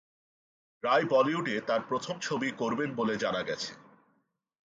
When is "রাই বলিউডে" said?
0.83-1.55